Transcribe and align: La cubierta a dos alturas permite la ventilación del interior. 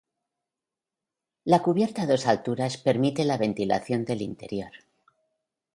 La 1.43 1.61
cubierta 1.61 2.01
a 2.01 2.07
dos 2.11 2.25
alturas 2.33 2.77
permite 2.77 3.23
la 3.23 3.37
ventilación 3.37 4.03
del 4.03 4.23
interior. 4.23 4.71